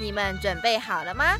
[0.00, 1.36] 你们准备好了吗？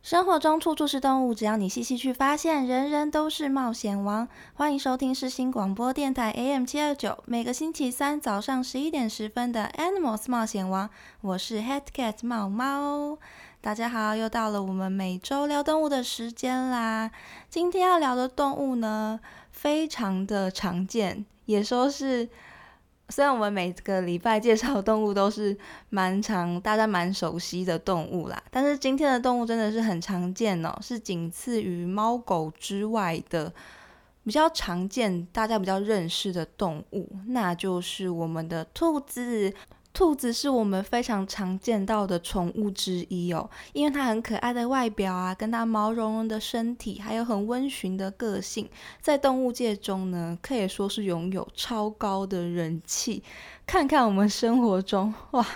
[0.00, 4.28] 生活中处处是动物，只要你细细去发现，人人都是冒险王。
[4.54, 10.88] 欢迎收听世新广播电台 AM 七二九，每个星期三早上十一点十分的 Animals 冒险王，
[11.22, 13.18] 我是 Head Cat 猫猫。
[13.60, 17.10] 大家好，又到了我们每周聊动物的时间啦。
[17.50, 19.18] 今天要聊的动物呢，
[19.50, 22.28] 非常的常见，也说是。
[23.08, 25.56] 虽然我们每个礼拜介绍的动物都是
[25.90, 33.52] 蛮常、大家蛮熟悉的动物啦，但是今天的动物真的是很常见哦，是仅次于猫狗之外的
[34.24, 39.54] 比较常见、大家比较认识的动物，那就是我们的兔子。
[39.96, 48.68] 兔子是我们非常常见到的宠物之一哦，因为它很可爱的外表啊，跟它毛茸茸的身体，还有很温驯的个性，
[49.00, 53.22] 在动物界中呢，可以说是拥有超高的人气。
[53.64, 55.46] 看看我们生活中哇，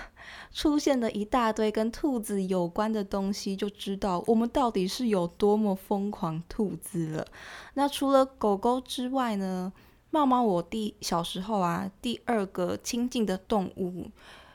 [0.51, 7.27] 出现的一大堆跟兔子有关的东西，就知道我们到底是有多么疯狂兔子了。
[7.75, 9.71] 那除了狗狗之外呢？
[10.11, 14.11] 猫猫，我第小时候啊，第二个亲近的动物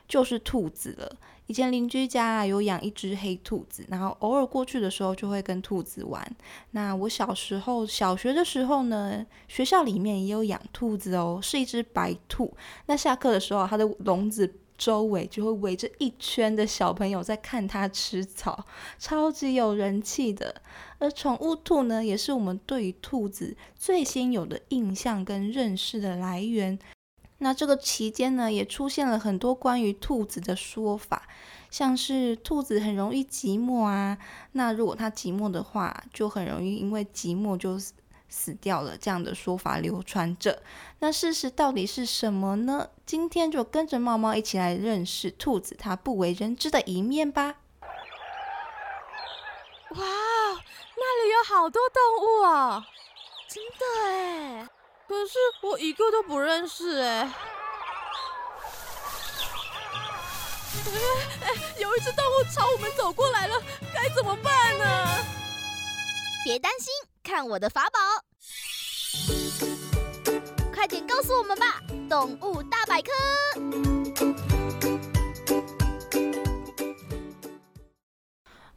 [0.06, 1.16] 就是兔子了。
[1.46, 6.36] 以前邻居家有养一只黑兔子，然后偶尔过去的时候就会跟兔子玩。
[6.72, 12.52] 那我小时候小学的时候呢，学校里面也有养兔子哦，是一只白兔。
[12.86, 14.56] 那下课的时候，它的笼子。
[14.78, 18.66] 周围就会围着一圈的小朋友在看它吃草，
[18.98, 20.62] 超级有人气的。
[20.98, 26.78] 而宠物兔呢，也是我们对于兔子最先有的印象跟认识的来源。
[27.38, 31.28] 那这个期间呢，也出现了很多关于兔子的说法，
[31.70, 34.16] 像是兔子很容易寂寞啊，
[34.52, 37.78] 那如果它寂寞的话，就很容易因为寂寞就。
[38.28, 40.62] 死掉了，这样的说法流传着。
[40.98, 42.90] 那事实到底是什么呢？
[43.04, 47.56] 今天就跟着猫猫一起来认识兔子它不为人知的一面吧。
[49.90, 52.86] 哇，那里有好多动物啊！
[53.48, 54.68] 真的哎，
[55.06, 57.32] 可是我一个都不认识哎。
[61.42, 63.54] 哎，有一只动物朝我们走过来了，
[63.94, 64.84] 该怎么办呢？
[66.44, 66.92] 别担心，
[67.26, 67.98] 看我的法宝。
[70.72, 73.10] 快点告诉我们吧，《动物大百科》。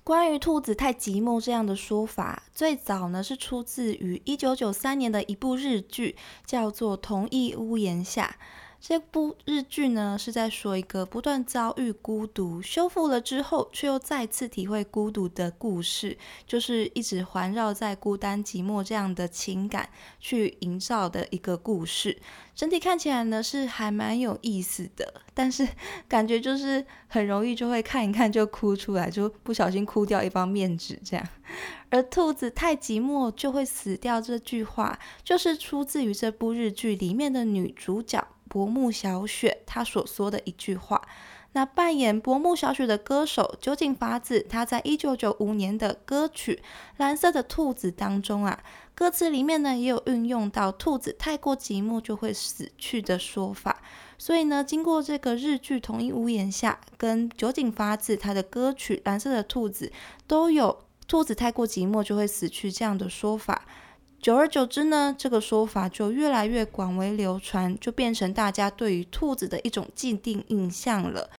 [0.04, 8.36] 关于兔子太寂寞这样的说法，最早呢是出自于一九九三年的一部日剧，叫做《同一屋檐下》。
[8.82, 16.18] 这部日剧呢，是在说一个不断遭遇孤独、修复了之后，却又再次体会孤独的故事，
[16.48, 22.18] 就是一直环绕在孤单、寂寞这样的情感去营造的一个故事。
[22.56, 25.68] 整体看起来呢，是还蛮有意思的，但是
[26.08, 31.28] 感觉就是很容易就会看一看就哭出来，就不小心哭掉一方面纸这样。
[31.90, 38.26] 而兔子太寂寞就会死掉这句话，就是出自于这部日剧里面的女主角。
[38.50, 41.02] 薄木小雪她所说的一句话。
[41.54, 46.62] 那扮演薄木小雪的歌手酒井法子，他在一九九五年的歌曲
[46.98, 48.62] 《蓝色的兔子》当中啊，
[48.94, 53.82] 歌词里面呢也有运用到兔子太过寂寞就会死去的说法。
[54.20, 59.88] 所以呢，经过这个日剧同一屋檐下，跟酒井法子他的歌曲《蓝色的兔子》
[60.28, 63.66] 都有兔子太过寂寞就会死去这样的说法。
[64.22, 71.30] 久而久之呢，这个说法就越来越广为流传，就变成大家对于兔子的一种既定印象了。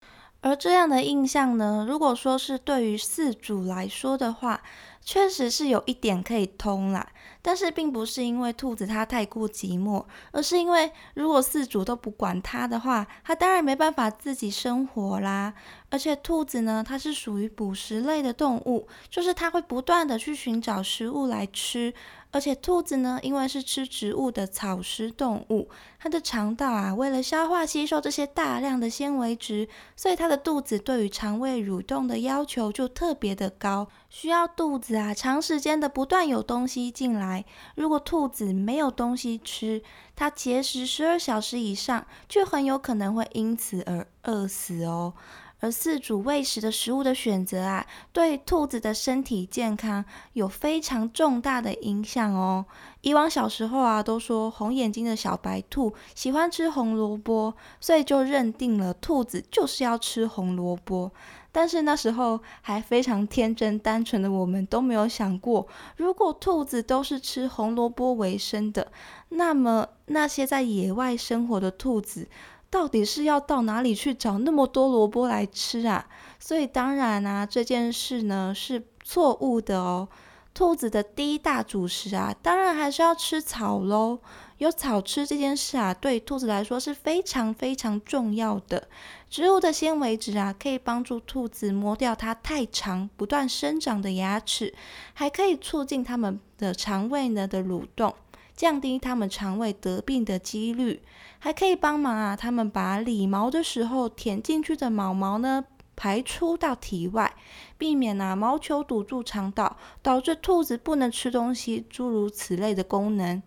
[0.40, 4.62] 而这样的印象呢，如果说是对于饲主来说的话，
[5.05, 7.06] 确实是有一点可以通啦。
[7.43, 15.52] 但是并不是因为兔子它太过寂寞，而是因为如果饲主都不管它的话，它当然没办法自己生活啦。
[15.90, 21.93] 而且兔子呢，它是属于捕食类的动物，就是它会不断的去寻找食物来吃。
[22.32, 25.69] 而且兔子呢，因为是吃植物的草食动物，
[25.99, 33.88] 它的肠道啊，为了消化吸收这些大量的纤维质，所以它的肚子对于肠胃蠕动的要求就特别的高。
[34.09, 37.44] 需要肚子啊长时间的不断有东西进来。
[37.75, 39.82] 如果兔子没有东西吃，
[40.15, 45.15] 它节食十二小时以上，就很有可能会因此而饿死哦。
[45.60, 52.64] 而饲主喂食的食物的选择啊，对兔子的身体健康有非常重大的影响哦。
[53.02, 61.12] 以往小时候啊，都说红眼睛的小白兔喜欢吃红萝卜，所以就认定了兔子就是要吃红萝卜。
[61.52, 65.66] 但是那时候还非常天真单纯的我们都没有想过，
[65.96, 68.92] 如果兔子都是吃红萝卜为生的，
[69.30, 72.28] 那么那些在野外生活的兔子。
[72.70, 76.06] 到底是要到哪里去找那么多萝卜来吃啊？
[76.38, 80.08] 所以当然啊，这件事呢是错误的哦。
[80.52, 84.19] 兔子的第一大主食啊，当然还是要吃草喽。
[84.58, 88.88] 有草吃这件事啊，对兔子来说是非常非常重要的。
[89.31, 94.75] 植物的纤维质啊，可以帮助兔子磨掉它太长不断生长的牙齿，
[95.14, 98.14] 还可以促进它们的肠胃呢的蠕动。
[98.60, 101.00] 降低它们肠胃得病的几率，
[101.38, 105.64] 还可以帮忙啊，它们把理毛的时候舔进去的毛毛呢
[105.96, 107.34] 排出到体外，
[107.78, 113.42] 避免啊毛球堵住肠道，导致兔子不能吃东西，诸如此类的功能。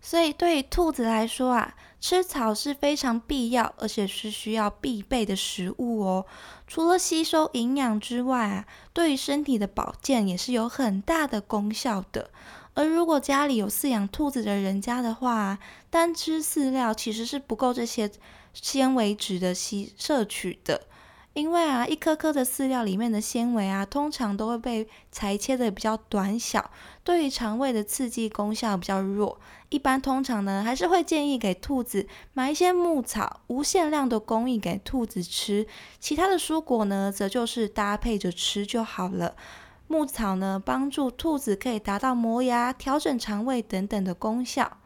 [0.00, 1.74] 所以对兔子来说啊，
[2.06, 6.26] 吃草是非常必要，而且是需要必备的食物哦。
[6.66, 12.28] 除了吸收营养之外啊，对于身体的保健也是有很大的功效的。
[12.74, 15.58] 而如果家里有饲养兔子的人家的话，
[15.88, 18.10] 单吃饲料其实是不够这些
[18.52, 20.82] 纤维质的吸摄取的，
[21.34, 26.70] 因为啊，一颗颗的饲料里面的纤维啊，通常都会被裁切的比较短小，
[27.02, 29.40] 对于肠胃的刺激功效比较弱。
[29.68, 35.66] 一般通常呢，还是会建议给兔子买一些牧草，无限量的供应给兔子吃，
[35.98, 39.34] 其他的蔬果呢，则就是搭配着吃就好了。
[39.88, 44.78] 牧草呢，帮助兔子可以达到磨牙、调整肠胃等等的功效。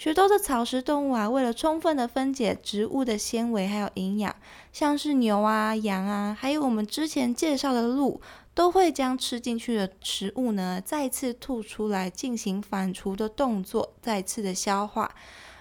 [0.00, 4.34] 许多的草食动物啊，为了充分的分解植物的纤维还有营养，
[4.72, 8.18] 像是牛啊、羊啊，还有我们之前介绍的鹿，
[8.54, 15.14] 都会将吃进去的食物呢，再次吐出来进行反刍的动作，再次的消化。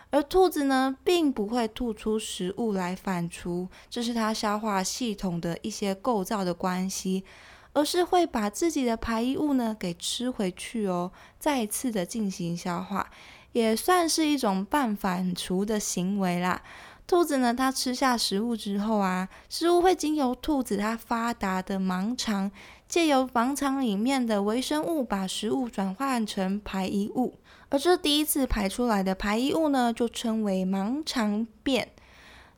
[0.10, 7.26] 而兔子呢，并不会吐出食物来反刍，这是它消化系统的一些构造的关系。
[7.72, 13.08] 而是会把自己的排遗物呢给吃回去哦，再次的进行消化，
[13.52, 16.62] 也算是一种半反刍的行为啦。
[17.08, 22.52] 兔子呢，它吃下食物之后啊，食物会经由兔子它发达的盲肠，
[22.88, 31.90] 借由盲肠里面的微生物把食物转换成排异物，而这第一次排出来的排异物呢，就称为盲肠便。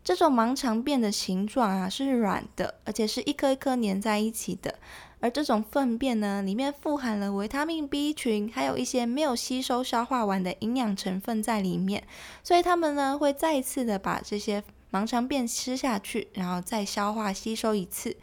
[0.03, 4.79] 这种盲肠便的形状啊是软的，而且是一颗一颗粘在一起的。
[5.19, 12.03] 而这种粪便呢，里面富含了维他命 B 群，还有一些没有吸收消化完的营养成分在里面，
[12.43, 18.17] 所以它们呢会再一次的把这些盲肠便吃下去，然后再消化吸收一次。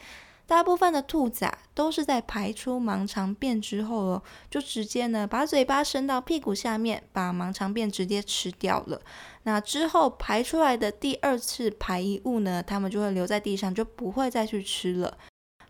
[0.44, 9.00] 大部分的兔子啊，都是在排出盲肠便之后哦，就直接呢把嘴巴伸到屁股下面，把盲肠便直接吃掉了。
[9.50, 15.16] 那之后排出来的第二次排遗物呢，它们就会留在地上，就不会再去吃了。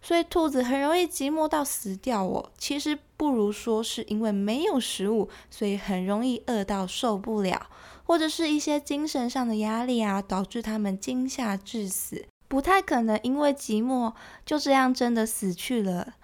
[0.03, 2.51] 所以兔子很容易寂寞到死掉哦。
[2.59, 7.71] 其实不如说是因为没有食物，所以很容易饿到受不了，
[8.03, 12.27] 或者是一些精神上的压力啊，导致它们惊吓致死。
[12.49, 14.13] 不太可能因为寂寞
[14.45, 16.15] 就这样真的死去了。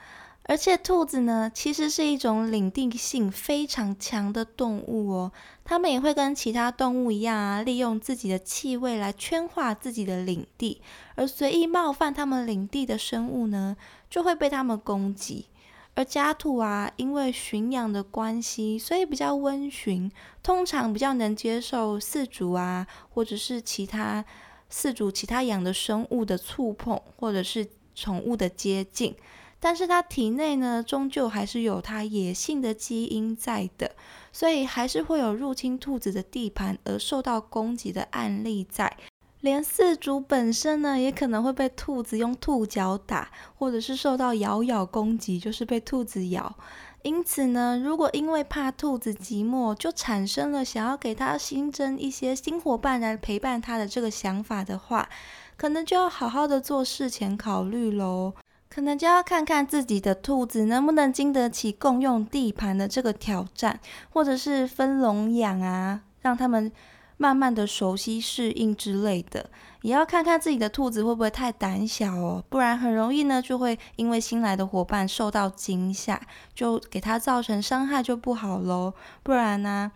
[0.47, 5.33] 而且兔子呢，其实是一种领地性非常强的动物哦。
[5.65, 10.81] 它们也会跟其他动物一样啊，利用自己的气味来圈化自己的领地。
[11.15, 13.77] 而随意冒犯它们领地的生物呢，
[14.11, 15.47] 就会被它们攻击。
[15.95, 20.11] 而家兔啊，因为驯养的关系，所以比较温驯，
[20.43, 24.25] 通常比较能接受饲主啊，或者是其他。
[24.73, 29.15] 饲主其他养的生物的触碰，或者是宠物的接近，
[29.65, 33.93] 但是它体内呢，终究还是有它野性的基因在的，
[34.31, 38.95] 所以还是会有入侵兔子的地盘而受到攻击的案例在。
[39.41, 46.55] 连饲主本身呢，也可能会被兔子用兔脚打，或者是受到咬咬攻击，就是被兔子咬。
[47.01, 55.09] 因此呢，如果因为怕兔子寂寞，就产生了想要给它新增一些新伙伴来陪伴它的这个想法的话，
[55.57, 58.35] 可能就要好好的做事前考虑喽。
[58.75, 63.79] 可能就要看看自己的兔子能不能经得起共用地盘的这个挑战，
[64.11, 66.73] 或者是分笼养啊，让他们
[67.17, 69.49] 慢慢的熟悉适应之类的。
[69.83, 76.21] 也要看看自己的兔子会不会太胆小哦，不然很容易呢就会因为新来的伙伴受到惊吓，
[76.53, 78.93] 就给它造成伤害就不好喽。
[79.23, 79.93] 不然呢，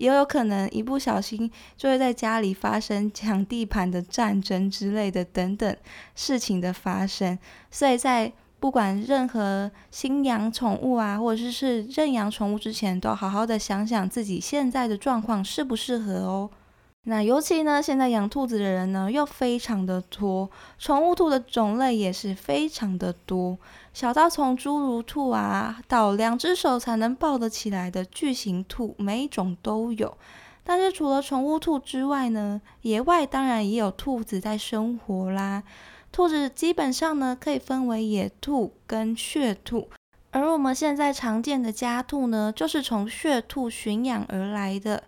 [0.00, 5.76] 也有可能一不小心就会在家里发生抢地盘的战争之类的等等
[6.14, 7.38] 事情的发生。
[7.70, 16.48] 所以在不管任何新养宠物啊，或者是是认养宠物之前，都要好好的想想自己现在的状况适不适合哦。
[17.04, 23.58] 那尤其呢，现在养兔子的人呢又非常的多，宠物兔的种类也是非常的多，
[23.92, 30.16] 小到从侏儒兔啊，到两只手才能抱得起来的巨型兔，每一种都有。
[30.62, 35.62] 但是除了宠物兔之外呢，野外当然也有兔子在生活啦。
[36.12, 39.88] 兔子基本上呢可以分为野兔跟血兔，
[40.30, 45.02] 而我们现在常见的家兔呢，就是从血兔驯养而来的。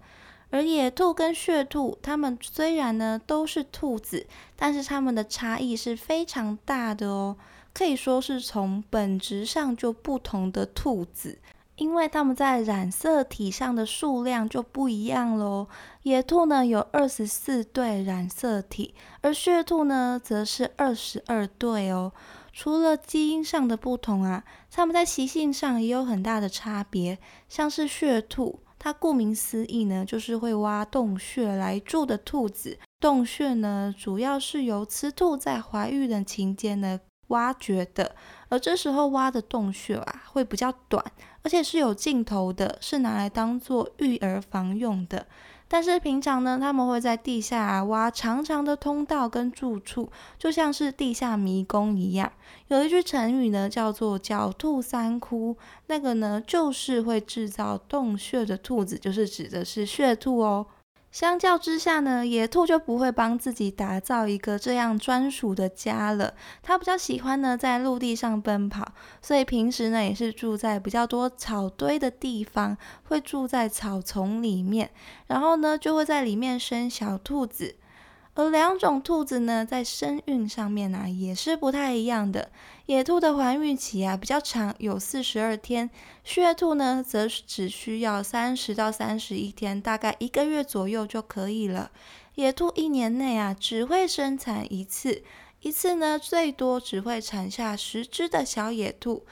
[0.51, 7.37] 而野兔跟血兔，它们虽然呢都是兔子，但是它们的差异是非常大的哦，
[7.75, 11.39] 可以说是从本质上就不同的兔子，
[11.77, 15.69] 因为它们在染色体上的数量就不一样喽。
[16.03, 22.13] 野兔呢有二十四对染色体，而血兔呢则是二十二对哦。
[22.53, 28.61] 除了基因上的不同啊，它们在习性上也有很大的差别，像是血兔。
[28.79, 32.79] 它顾名思义呢，就是会挖洞穴来住的兔子。
[33.01, 36.99] 洞穴呢，主要是由雌兔在怀孕的期间呢
[37.33, 38.15] 挖掘的，
[38.49, 41.05] 而这时候挖的洞穴啊，会比较短，
[41.43, 45.27] 而且是有尽头的，是拿来当做育儿房用的。
[45.67, 52.31] 但是平常呢，他们会在地下挖长长的通道跟住处，就像是地下迷宫一样。
[52.69, 55.57] 有一句成语呢，叫做“狡兔三窟”，
[55.89, 60.67] 那个呢就是会制造洞穴的兔子，就是指的是血兔哦。
[61.13, 66.33] 相较之下呢，野兔就不会帮自己打造一个这样专属的家了。
[66.63, 74.91] 它比较喜欢呢在陆地上奔跑，所以平时呢也是住在比较多草堆的地方，会住在草丛里面，
[75.27, 77.77] 然后呢就会在里面生小兔子。
[78.35, 82.51] 而两种兔子呢，在生育上面呢，也是不太一样的。
[82.87, 85.89] 野兔的怀孕期啊比较长，有四十二天；
[86.25, 91.91] 血兔呢，则只需要三十到三十一天，大概一个月左右就可以了。
[92.35, 95.23] 野兔一年内啊，只会生产一次，
[95.61, 99.25] 一次呢，最多只会产下十只的小野兔。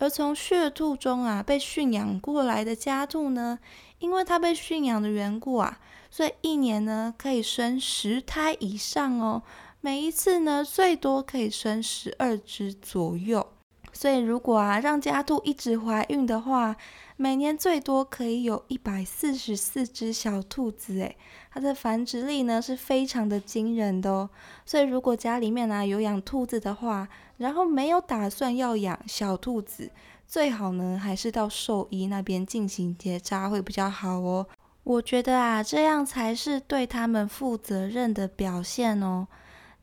[0.00, 3.58] 而从血兔中啊，被驯养过来的家兔呢，
[3.98, 5.80] 因为它被驯养的缘故啊。
[6.10, 9.42] 所以一年呢可以生十胎以上哦，
[9.80, 13.46] 每一次呢最多可以生十二只左右。
[13.92, 16.76] 所以如果啊让家兔一直怀孕的话，
[17.16, 21.16] 每年最多可以有一百四十四只小兔子诶，
[21.50, 24.30] 它的繁殖力呢是非常的惊人的哦。
[24.64, 27.08] 所以如果家里面呢有养兔子的话，
[27.38, 29.90] 然后没有打算要养小兔子，
[30.26, 34.46] 最好呢还是到兽医那边进行结扎会比较好哦。
[34.84, 39.26] 我觉得啊，这样才是对他们负责任的表现哦。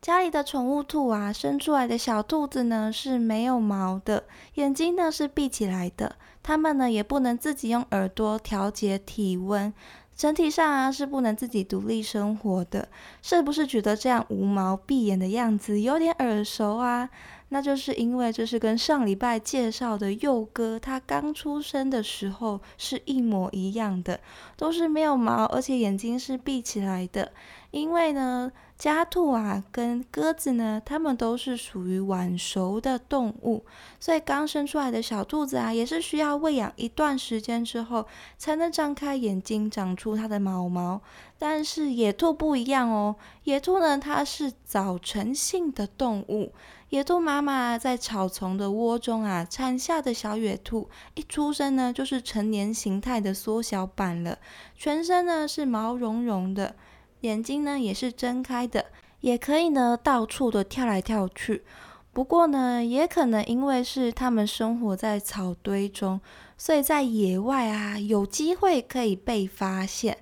[0.00, 4.24] 家里的宠物兔啊，生出来的小兔子呢是没有毛的，
[4.54, 9.72] 眼睛呢是闭起来的，它们呢也不能自己用耳朵调节体温，
[10.14, 12.88] 整体上啊是不能自己独立生活的。
[13.20, 17.10] 是不是觉得这样无毛闭眼的样子有点耳熟啊？
[17.48, 24.18] 那就是因为这是跟上礼拜介绍的幼哥，他刚出生的时候是一模一样的，
[24.56, 27.32] 都是没有毛，而且眼睛是闭起来的。
[27.76, 33.66] 因为呢，家兔啊跟鸽子呢，它们都是属于晚熟的动物，
[34.00, 38.06] 所以刚生出来的小兔子啊，也是需要喂养一段时间之后，
[38.38, 41.02] 才能张开眼睛，长出它的毛毛。
[41.38, 46.54] 但是野兔不一样哦，野兔呢，它是早成性的动物。
[46.88, 54.38] 野兔妈妈在草丛的窝中啊产下的小野兔，一出生呢就是成年形态的缩小版了，
[54.74, 56.74] 全身呢是毛茸茸的，
[57.20, 58.86] 眼睛呢也是睁开的，
[59.20, 61.64] 也可以呢到处的跳来跳去。
[62.12, 66.20] 不过呢，也可能因为是它们生活在草堆中，
[66.56, 70.16] 所以在野外啊有机会可以被发现。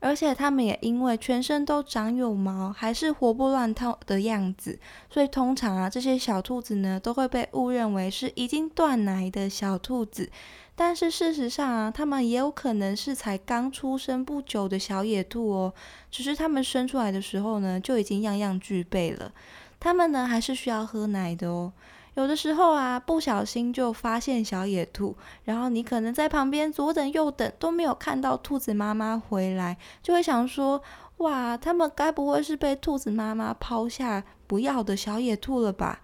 [0.00, 4.78] 而且它们也因为全身都长有毛，还是活蹦乱跳的样子，
[5.10, 10.30] 所以通常啊，这些小兔子呢都会被误认为是已经断奶的小兔子。
[10.74, 15.74] 但是事实上啊，它们也有可能是才刚出生不久的小野兔哦，
[16.10, 19.30] 只是它们生出来的时候呢就已经样样具备了。
[19.78, 21.72] 它们呢还是需要喝奶的哦。
[22.20, 30.82] 有的时候啊，不小心就发现小野兔，然后你可能在旁边左等右等都没有看到兔子妈妈回来，就会想说：
[31.16, 36.00] 哇，他们该不会是被兔子妈妈抛下不要的小野兔了吧？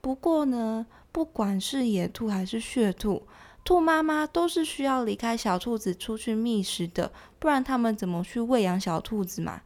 [0.00, 3.22] 不过呢，不管是野兔还是血兔，
[3.64, 9.60] 兔妈妈都是需要离开小兔子出去觅食的，不然他们怎么去喂养小兔子嘛？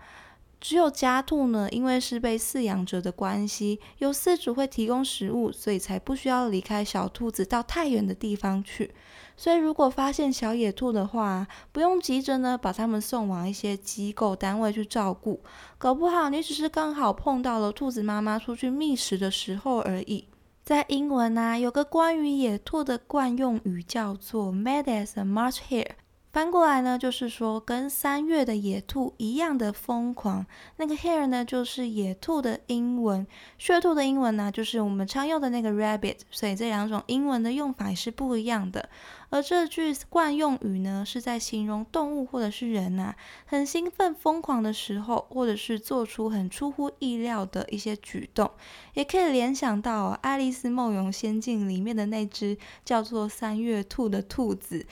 [0.64, 8.90] 只有家兔呢，因为是被饲养者的关系，有饲主会提供食物，所以才不需要离开小兔子到太远的地方去。
[9.36, 15.42] 所以如果发现小野兔的话，不用急着呢把它们送往一些机构单位去照顾，
[15.76, 20.28] 搞不好你只是刚好碰到了兔子妈妈出去觅食的时候而已。
[20.64, 25.90] 在英文啊，有个关于野兔的惯用语叫做 “mad as a March hare”。
[26.34, 30.44] 翻过来呢，就是说跟三月的野兔一样的疯狂。
[30.78, 33.24] 那个 hare 呢，就是野兔的英文；
[33.56, 36.16] 血兔的英文呢，就是我们常用的那个 rabbit。
[36.32, 38.88] 所以这两种英文的用法也是不一样的。
[39.30, 43.14] 而这句惯用语呢，是在形容动物或者是人呐，
[43.46, 48.50] 很兴奋、疯狂的时候，或者是做出很出乎意料的一些举动，
[48.94, 54.84] 也可以联想到《爱丽丝梦游仙境》里面的那只叫做三月兔的兔子。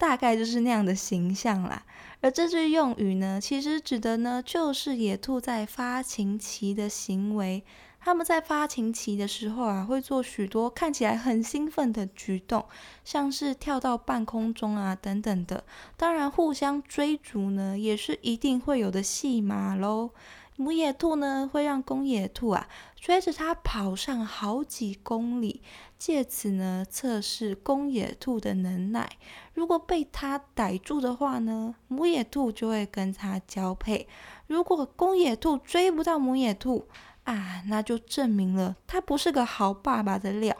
[0.00, 1.82] 大概就是那样的形象啦。
[2.22, 7.62] 而这句用语呢，其实指的呢，就是野兔在发情期的行为。
[8.02, 12.64] 他们在发情期的时候啊，会做许多看起来很兴奋的举动，
[13.04, 15.64] 像是跳到半空中啊等等的。
[15.98, 20.12] 当然，互相追逐呢，也是一定会有的戏码喽。
[20.56, 22.68] 母野兔呢，会让公野兔啊
[23.00, 25.62] 追着它跑上好几公里，
[25.98, 29.16] 借此呢测试公野兔的能耐。
[29.54, 34.06] 如果被它逮住的话呢，母野兔就会跟它交配。
[34.46, 36.86] 如果公野兔追不到母野兔
[37.24, 40.54] 啊，那就证明了它不是个好爸爸的料。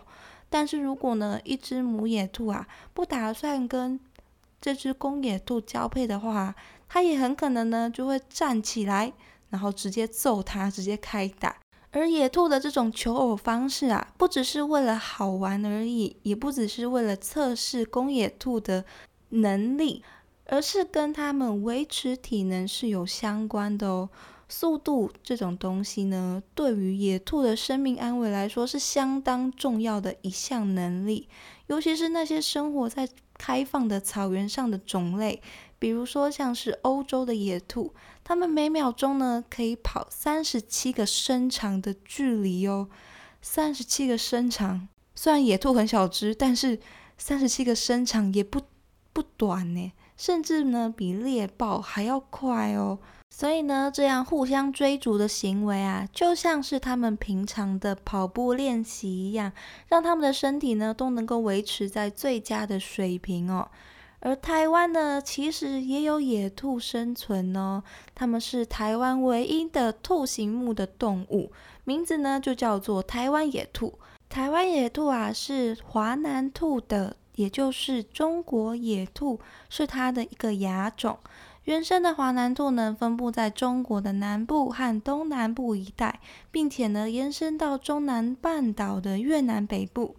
[0.49, 4.01] 但是如果呢，一只母野兔啊不打算跟
[4.63, 6.55] 这只公野兔交配的话，
[6.89, 9.13] 它也很可能呢就会站起来。
[9.51, 11.57] 然后直接揍它，直接开打。
[11.93, 18.85] 而野兔的这种求偶方式啊，不只是为了好玩而已，也不只是为了测试公野兔的
[19.31, 20.03] 能力，
[20.47, 24.09] 而是跟它们维持体能是有相关的哦。
[24.49, 31.29] 速度这种东西呢，对于野兔的生命安危来说是相当重要的一项能力，
[31.69, 33.09] 尤其是那些生活在
[33.41, 35.41] 开放的草原上的种类。
[35.79, 42.91] 比如说，像是欧洲的野兔，它们每秒钟呢可以跑三十七个身长的距离哦。
[43.41, 46.79] 三十七个身长，虽然野兔很小只，但是
[47.17, 48.61] 三十七个身长也不
[49.15, 52.99] 不短呢，甚至呢比猎豹还要快哦。
[53.41, 59.51] 所以呢，这样互相追逐的行为啊，就像是他们平常的跑步练习一样，
[59.89, 63.67] 让他们的身体呢都能够维持在最佳的水平哦。
[64.19, 67.83] 而台湾呢，其实也有野兔生存哦。
[68.15, 71.51] 它们是台湾唯一的兔形目的动物，
[71.85, 73.99] 名字呢就叫做台湾野兔。
[74.29, 81.19] 台湾野兔啊，是华南兔的，也就是中国野兔，是它的一个亚种。
[81.71, 86.19] 原生的华南兔呢，分布在中国的南部和东南部一带，
[86.51, 90.17] 并且呢，延伸到中南半岛的越南北部。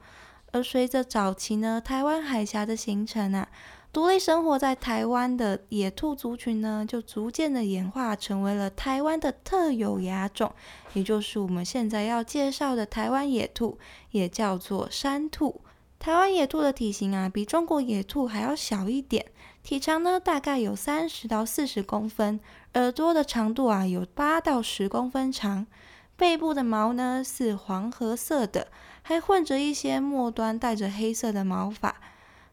[0.53, 3.49] 而随着早期呢，台湾海峡的形成啊。
[3.91, 10.53] 独立生活在台湾的野兔族群呢，就逐渐的演化成为了台湾的特有亚种，
[10.93, 13.77] 也就是我们现在要介绍的台湾野兔，
[14.11, 15.59] 也叫做山兔。
[15.99, 19.25] 台湾野兔的体型啊，比中国野兔还要小一点，
[19.63, 22.39] 体长呢大概有三十到四十公分，
[22.73, 25.67] 耳朵的长度啊有八到十公分长，
[26.15, 28.67] 背部的毛呢是黄褐色的，
[29.01, 31.95] 还混着一些末端带着黑色的毛发。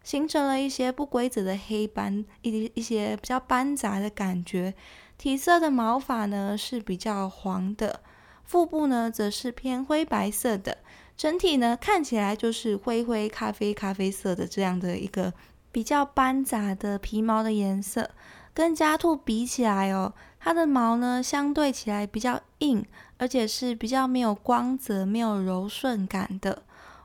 [0.05, 4.73] 形成了一些不规则的黑斑，一一些比较斑杂的感觉。
[5.19, 8.01] 体色的毛发呢是比较黄的，
[8.45, 10.79] 腹部呢则是偏灰白色的，
[11.15, 15.35] 整体呢看起来就是灰灰咖啡咖啡色的这样的一个
[15.71, 18.11] 比较斑杂的皮毛的颜色。
[18.55, 22.85] 跟家兔比起来哦，它的毛呢相对起来比较硬，
[23.17, 26.63] 而且是比较没有光泽、没有柔顺感的。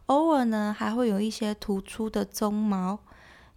[0.08, 2.97] 偶尔呢，还会有一些突出的鬃毛。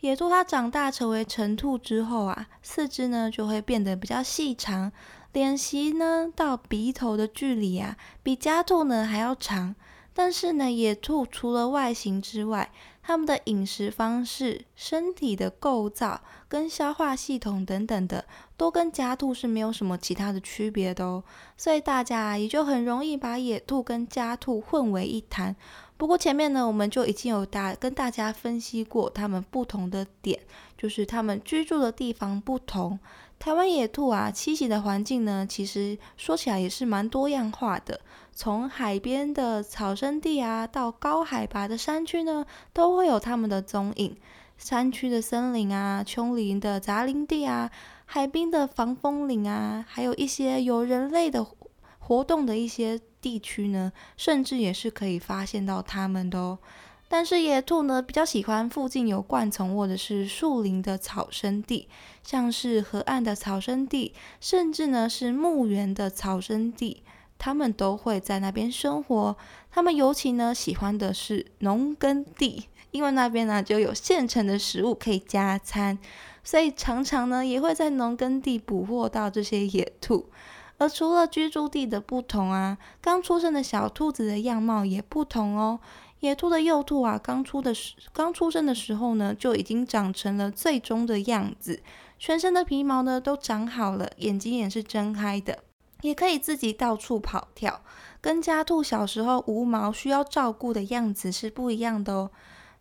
[0.00, 4.92] 野兔它长大成为成兔之后啊，四肢呢就会变得比较细长，
[5.32, 9.74] 脸鳍呢到鼻头的距离啊，比家兔呢还要长。
[10.12, 12.70] 但是呢，野兔除了外形之外，
[13.06, 18.24] 他们的饮食方式、身体的构造跟消化系统等等的，
[18.56, 21.22] 都跟家兔是没有什么其他的区别的哦。
[21.56, 25.54] 所以大家也就很容易把野兔跟家兔混为一谈。
[25.96, 30.40] 不过前面呢，我们就已经有大跟大家分析过它们不同的点，
[30.76, 32.98] 就是它们居住的地方不同，
[33.38, 38.00] 台湾野兔啊，栖息的环境呢，其实说起来也是蛮多样化的。
[38.32, 44.16] 从海边的草生地啊，到高海拔的山区呢，都会有它们的踪影。
[44.58, 47.70] 山区的森林啊，丘陵的杂林地啊，
[48.06, 51.46] 海滨的防风林啊，还有一些有人类的
[51.98, 56.58] 活动的一些地区呢，甚至也是可以发现到它们的哦。
[57.08, 61.88] 但是野兔呢，比较喜欢附近有灌丛或者是树林的草生地，
[62.24, 67.02] 像是河岸的草生地，甚至呢是墓园的草生地，
[67.38, 69.36] 它们都会在那边生活。
[69.70, 75.96] 它们尤其呢喜欢的是农耕地，因为那边呢就有现成的食物可以加餐，
[76.42, 80.26] 所以常常呢也会在农耕地捕获到这些野兔。
[80.78, 85.80] 而除了居住地的不同啊，刚出生的小兔子的样貌也不同哦。
[86.20, 91.82] 野兔的幼兔啊，刚出的时刚出生的时候呢，就已经长成了最终的样子，
[92.18, 95.58] 全身的皮毛呢都长好了，眼睛也是睁开的，
[96.00, 97.82] 也可以自己到处跑跳，
[98.20, 102.30] 跟家兔小时候无毛需要照顾的样子是不一样的哦。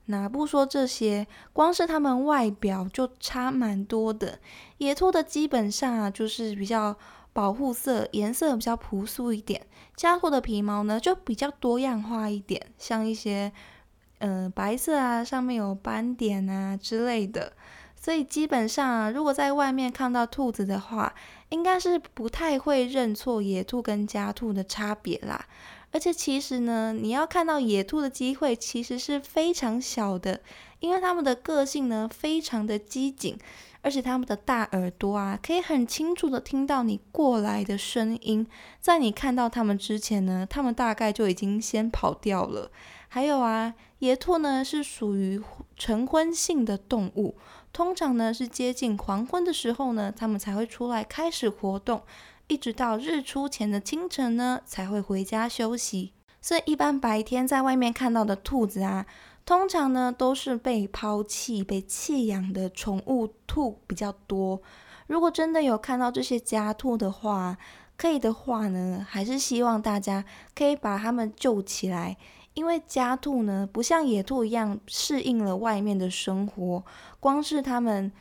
[0.05, 4.39] 那不说这些，光是它们外表就差蛮多的。
[4.77, 6.95] 野兔的基本上啊，就是比较。
[7.35, 9.67] 保护色颜色比较朴素一点，
[9.97, 13.51] 家兔的皮毛呢就比较多样化一点，像一些
[14.19, 17.51] 嗯白色啊，上面有斑点啊之类的。
[17.97, 21.13] 所以基本上啊，如果在外面看到兔子的话，
[21.49, 25.45] 应该是不太会认错野兔跟家兔的差别啦。
[25.91, 30.39] 而且其实呢，你要看到野兔的机会其实是非常小的，
[30.79, 33.37] 因为它们的个性呢非常的机警。
[33.85, 38.47] 而且它们的大耳朵啊，可以很清楚的听到你过来的声音。
[38.81, 42.71] 在你看到它们之前呢，它们大概就已经先跑掉了。
[43.09, 45.39] 还有啊，野兔呢是属于
[45.77, 47.35] 晨昏性的动物，
[47.71, 52.01] 通常呢是接近黄昏的时候呢，它们才会出来开始活动，
[52.47, 56.13] 一直到日出前的清晨呢才会回家休息。
[56.41, 59.05] 所以一般白天在外面看到的兔子啊。
[59.45, 64.59] 通常呢，都是被抛弃、被弃养的宠物兔比较多。
[65.05, 67.55] 如果真的有看到这些家兔的话，
[67.95, 72.17] 可以的话呢，还是希望大家可以把它们救起来。
[72.55, 76.83] 因为家兔呢，不像野兔一样适应了外面的生活，
[77.19, 78.11] 光是它们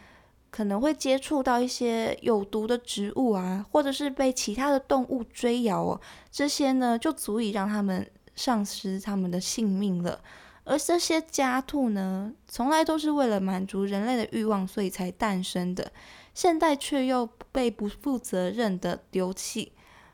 [0.50, 10.20] 可能会接触到一些有毒的植物啊，或者是被其他的动物追咬哦，这些呢，就足以让它们丧失它们的性命了。
[10.64, 15.92] 而这些家兔呢，从来都是为了满足人类的欲望，所以才诞生的。
[16.32, 19.72] 现代却又被不负责任的丢弃，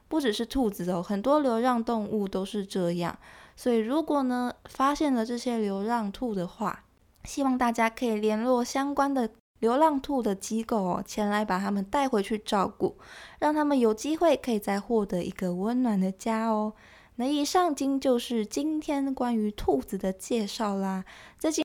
[0.08, 3.16] 不只是兔子哦，很多流浪动物都是这样。
[3.56, 6.84] 所以，如果呢发现了这些流浪兔的话，
[7.24, 12.98] 希望大家可以联络相关的流浪兔的机构哦，前来把它们带回去照顾，
[13.38, 16.72] 让他们有机会可以再获得一个温暖的家哦。
[17.20, 21.04] 那以上今就是今天关于兔子的介绍啦。
[21.36, 21.58] 再见